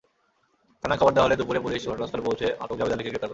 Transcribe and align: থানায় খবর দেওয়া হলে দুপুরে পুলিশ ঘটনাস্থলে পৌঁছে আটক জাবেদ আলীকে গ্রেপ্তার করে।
থানায় 0.83 0.99
খবর 0.99 1.11
দেওয়া 1.11 1.25
হলে 1.27 1.35
দুপুরে 1.35 1.59
পুলিশ 1.59 1.81
ঘটনাস্থলে 1.87 2.23
পৌঁছে 2.27 2.47
আটক 2.59 2.75
জাবেদ 2.77 2.93
আলীকে 2.93 3.09
গ্রেপ্তার 3.09 3.21
করে। 3.21 3.29